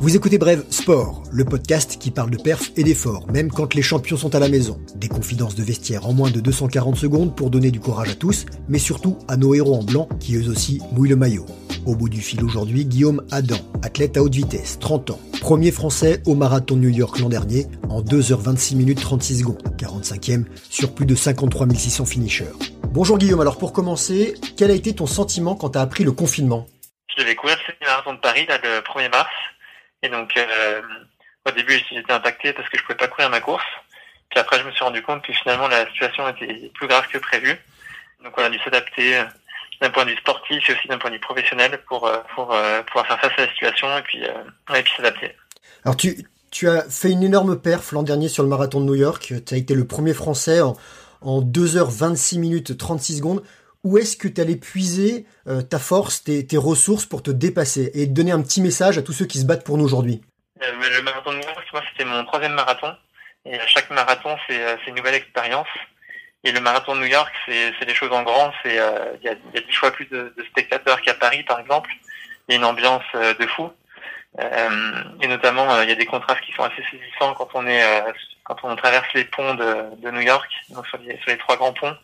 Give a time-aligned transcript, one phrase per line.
[0.00, 3.82] Vous écoutez Brève Sport, le podcast qui parle de perf et d'efforts, même quand les
[3.82, 4.80] champions sont à la maison.
[4.96, 8.46] Des confidences de vestiaire en moins de 240 secondes pour donner du courage à tous,
[8.68, 11.44] mais surtout à nos héros en blanc qui eux aussi mouillent le maillot.
[11.86, 15.20] Au bout du fil aujourd'hui, Guillaume Adam, athlète à haute vitesse, 30 ans.
[15.40, 20.44] Premier français au marathon de New York l'an dernier, en 2h26 minutes 36 secondes, 45e
[20.68, 22.79] sur plus de 53 600 finishers.
[22.92, 26.10] Bonjour Guillaume, alors pour commencer, quel a été ton sentiment quand tu as appris le
[26.10, 26.66] confinement
[27.16, 29.30] Je devais courir le marathon de Paris là, le 1er mars.
[30.02, 30.82] Et donc, euh,
[31.46, 33.64] au début, j'étais impacté parce que je pouvais pas courir ma course.
[34.30, 37.18] Puis après, je me suis rendu compte que finalement, la situation était plus grave que
[37.18, 37.56] prévu.
[38.24, 39.24] Donc, on a dû s'adapter euh,
[39.80, 42.46] d'un point de vue sportif et aussi d'un point de vue professionnel pour, euh, pour
[42.46, 45.36] pouvoir faire face à la situation et puis, et puis s'adapter.
[45.84, 48.96] Alors, tu, tu as fait une énorme perf l'an dernier sur le marathon de New
[48.96, 49.32] York.
[49.46, 50.76] Tu as été le premier Français en,
[51.20, 53.42] en 2h26 minutes 36 secondes
[53.84, 58.06] où est-ce que tu allais puiser euh, ta force, tes, ressources pour te dépasser et
[58.06, 60.20] donner un petit message à tous ceux qui se battent pour nous aujourd'hui?
[60.62, 62.94] Euh, Le marathon de New York, moi, c'était mon troisième marathon.
[63.46, 65.68] Et à chaque marathon, euh, c'est une nouvelle expérience.
[66.44, 68.52] Et le marathon de New York, c'est des choses en grand.
[68.64, 71.90] Il y, a, y a dix fois plus de, spectateurs qu'à Paris, par exemple.
[72.48, 73.70] Il y a une ambiance de fou.
[75.22, 77.82] et notamment, il y a des contrastes qui sont assez saisissants quand on est
[78.44, 81.72] quand on traverse les ponts de, New York, donc sur les, sur les trois grands
[81.72, 81.96] ponts.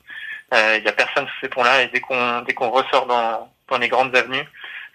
[0.53, 3.79] Il n'y a personne sur ces ponts-là et dès qu'on dès qu'on ressort dans, dans
[3.79, 4.47] les grandes avenues,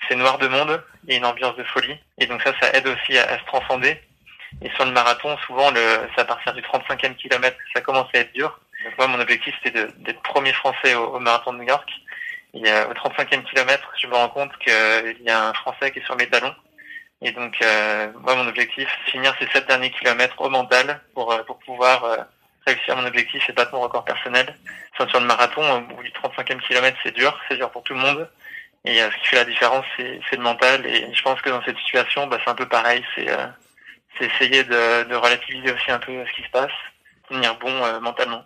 [0.07, 1.97] c'est noir de monde, il y a une ambiance de folie.
[2.19, 3.99] Et donc ça, ça aide aussi à, se transcender.
[4.61, 5.79] Et sur le marathon, souvent, le,
[6.13, 8.59] c'est à partir du 35e kilomètre que ça commence à être dur.
[8.83, 11.89] Donc moi, mon objectif, c'était d'être premier français au, marathon de New York.
[12.53, 15.99] Et euh, au 35e kilomètre, je me rends compte qu'il y a un Français qui
[15.99, 16.53] est sur mes talons.
[17.21, 21.31] Et donc, euh, moi, mon objectif, c'est finir ces sept derniers kilomètres au mental pour,
[21.31, 22.27] euh, pour pouvoir
[22.65, 24.55] réussir mon objectif et battre mon record personnel.
[24.95, 27.99] sur le marathon, au bout du 35e kilomètre, c'est dur, c'est dur pour tout le
[27.99, 28.27] monde.
[28.85, 30.85] Et euh, ce qui fait la différence, c'est le mental.
[30.85, 33.03] Et je pense que dans cette situation, bah, c'est un peu pareil.
[33.15, 33.47] C'est euh,
[34.19, 36.71] essayer de, de, relativiser aussi un peu ce qui se passe,
[37.29, 38.43] tenir bon euh, mentalement.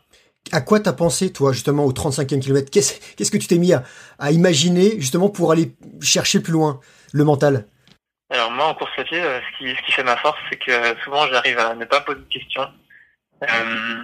[0.51, 2.69] À quoi t'as pensé, toi, justement, au 35e kilomètre?
[2.69, 3.83] Qu'est-ce que tu t'es mis à,
[4.19, 6.79] à, imaginer, justement, pour aller chercher plus loin
[7.13, 7.67] le mental?
[8.29, 10.99] Alors moi, en course à pied, ce qui, ce qui fait ma force, c'est que
[11.03, 12.67] souvent, j'arrive à ne pas poser de questions
[13.43, 14.03] euh,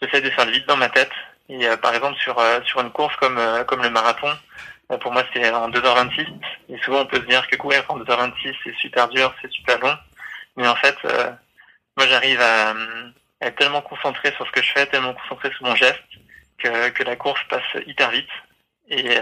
[0.00, 1.10] J'essaie de faire le vide dans ma tête.
[1.48, 4.30] Et euh, par exemple sur euh, sur une course comme euh, comme le marathon,
[5.00, 6.26] pour moi c'est en 2h26.
[6.68, 9.78] Et souvent on peut se dire que courir en 2h26 c'est super dur, c'est super
[9.78, 9.96] long.
[10.56, 10.96] Mais en fait,
[11.96, 12.74] moi j'arrive à,
[13.40, 16.02] être tellement concentré sur ce que je fais, tellement concentré sur mon geste,
[16.58, 18.28] que, que la course passe hyper vite.
[18.88, 19.18] Et,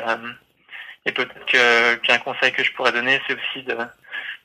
[1.05, 3.77] et peut-être qu'un conseil que je pourrais donner, c'est aussi de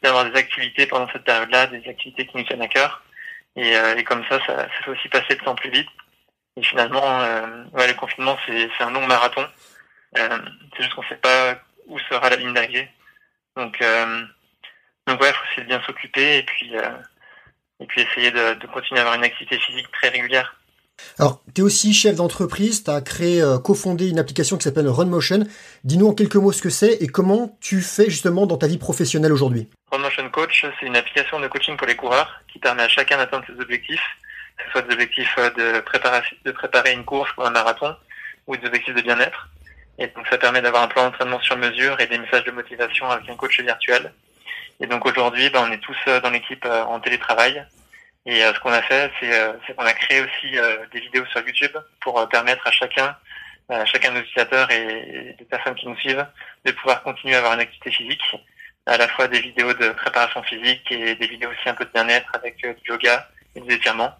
[0.01, 3.03] d'avoir des activités pendant cette période-là, des activités qui nous tiennent à cœur.
[3.55, 5.89] Et, euh, et comme ça, ça, ça, fait aussi passer le temps plus vite.
[6.57, 9.45] Et finalement, euh, ouais, le confinement, c'est un long marathon.
[10.17, 10.39] Euh,
[10.75, 12.89] c'est juste qu'on ne sait pas où sera la ligne d'arrivée.
[13.55, 14.23] Donc, euh,
[15.07, 16.97] donc ouais, il faut essayer de bien s'occuper et puis euh,
[17.79, 20.55] et puis essayer de, de, continuer à avoir une activité physique très régulière.
[21.19, 24.87] Alors, tu es aussi chef d'entreprise, tu as créé, euh, cofondé une application qui s'appelle
[24.87, 25.45] RunMotion.
[25.83, 28.77] Dis-nous en quelques mots ce que c'est et comment tu fais justement dans ta vie
[28.77, 29.67] professionnelle aujourd'hui.
[29.91, 33.45] RunMotion Coach, c'est une application de coaching pour les coureurs qui permet à chacun d'atteindre
[33.45, 34.03] ses objectifs,
[34.57, 35.79] que ce soit des objectifs euh, de
[36.49, 37.95] préparer, une course ou un marathon
[38.47, 39.49] ou des objectifs de bien-être.
[39.99, 43.09] Et donc ça permet d'avoir un plan d'entraînement sur mesure et des messages de motivation
[43.09, 44.13] avec un coach virtuel.
[44.79, 47.63] Et donc aujourd'hui, ben, on est tous euh, dans l'équipe en télétravail.
[48.25, 51.25] Et euh, ce qu'on a fait, c'est euh, qu'on a créé aussi euh, des vidéos
[51.25, 53.15] sur YouTube pour permettre à chacun,
[53.69, 56.25] à chacun de nos utilisateurs et, des personnes qui nous suivent,
[56.65, 58.21] de pouvoir continuer à avoir une activité physique,
[58.85, 61.91] à la fois des vidéos de préparation physique et des vidéos aussi un peu de
[61.93, 64.13] bien-être avec du yoga et des étirements.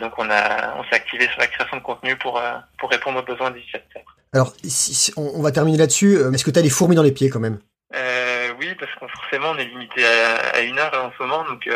[0.00, 2.40] donc on a on s'est activé sur la création de contenu pour
[2.78, 4.16] pour répondre aux besoins des utilisateurs.
[4.32, 6.18] Alors si, on, va terminer là-dessus.
[6.32, 7.58] Est-ce que tu as des fourmis dans les pieds quand même?
[7.94, 11.44] Euh, Oui, parce qu'on forcément on est limité à, à, une heure en ce moment,
[11.44, 11.68] donc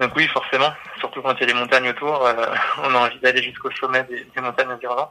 [0.00, 2.34] donc oui, forcément, surtout quand il y a des montagnes autour, euh,
[2.82, 5.10] on a envie d'aller jusqu'au sommet des, montagnes environnantes.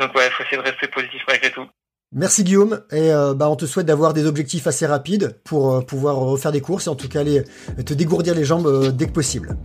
[0.00, 1.66] Donc ouais, il faut essayer de rester positif malgré tout.
[2.12, 5.80] Merci Guillaume, et euh, bah, on te souhaite d'avoir des objectifs assez rapides pour euh,
[5.80, 7.42] pouvoir refaire des courses et en tout cas aller
[7.84, 9.56] te dégourdir les jambes dès que possible.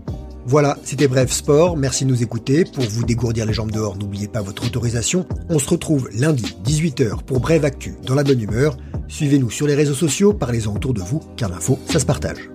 [0.46, 2.64] Voilà, c'était Bref Sport, merci de nous écouter.
[2.66, 5.28] Pour vous dégourdir les jambes dehors, n'oubliez pas votre autorisation.
[5.48, 8.76] On se retrouve lundi, 18h, pour Brève Actu, dans la bonne humeur.
[9.08, 12.50] Suivez-nous sur les réseaux sociaux, parlez-en autour de vous, car l'info, ça se partage.